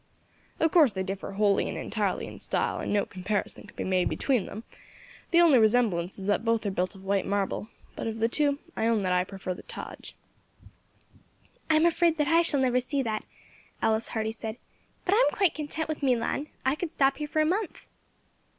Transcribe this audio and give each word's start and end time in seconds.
Of 0.59 0.71
course 0.71 0.93
they 0.93 1.03
differ 1.03 1.33
wholly 1.33 1.69
and 1.69 1.77
entirely 1.77 2.25
in 2.25 2.39
style, 2.39 2.79
and 2.79 2.91
no 2.91 3.05
comparison 3.05 3.67
can 3.67 3.75
be 3.75 3.83
made 3.83 4.09
between 4.09 4.47
them; 4.47 4.63
the 5.29 5.39
only 5.39 5.59
resemblance 5.59 6.17
is 6.17 6.25
that 6.25 6.43
both 6.43 6.65
are 6.65 6.71
built 6.71 6.95
of 6.95 7.03
white 7.03 7.23
marble; 7.27 7.67
but 7.95 8.07
of 8.07 8.17
the 8.17 8.27
two, 8.27 8.57
I 8.75 8.87
own 8.87 9.03
that 9.03 9.11
I 9.13 9.23
prefer 9.23 9.53
the 9.53 9.61
Taj." 9.61 10.13
"I 11.69 11.75
am 11.75 11.85
afraid 11.85 12.19
I 12.19 12.41
shall 12.41 12.59
never 12.61 12.79
see 12.79 13.03
that," 13.03 13.25
Alice 13.79 14.07
Hardy 14.07 14.31
said, 14.31 14.57
"but 15.05 15.13
I 15.13 15.17
am 15.19 15.37
quite 15.37 15.53
content 15.53 15.87
with 15.87 16.01
Milan; 16.01 16.47
I 16.65 16.73
could 16.73 16.91
stop 16.91 17.17
here 17.17 17.27
for 17.27 17.39
a 17.41 17.45
month." 17.45 17.87